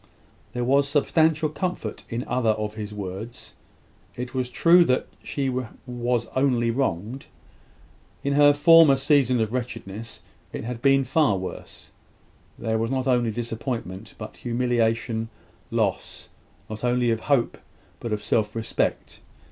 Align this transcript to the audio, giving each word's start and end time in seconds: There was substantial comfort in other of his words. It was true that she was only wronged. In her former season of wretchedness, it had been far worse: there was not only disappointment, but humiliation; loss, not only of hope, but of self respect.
There 0.53 0.63
was 0.63 0.89
substantial 0.89 1.47
comfort 1.47 2.05
in 2.09 2.23
other 2.27 2.49
of 2.53 2.73
his 2.73 2.91
words. 2.91 3.53
It 4.15 4.33
was 4.33 4.49
true 4.49 4.83
that 4.85 5.05
she 5.21 5.47
was 5.85 6.25
only 6.35 6.71
wronged. 6.71 7.27
In 8.23 8.33
her 8.33 8.51
former 8.51 8.95
season 8.95 9.39
of 9.39 9.53
wretchedness, 9.53 10.23
it 10.51 10.63
had 10.63 10.81
been 10.81 11.03
far 11.03 11.37
worse: 11.37 11.91
there 12.57 12.79
was 12.79 12.89
not 12.89 13.05
only 13.05 13.29
disappointment, 13.29 14.15
but 14.17 14.37
humiliation; 14.37 15.29
loss, 15.69 16.29
not 16.67 16.83
only 16.83 17.11
of 17.11 17.19
hope, 17.19 17.59
but 17.99 18.11
of 18.11 18.23
self 18.23 18.55
respect. 18.55 19.19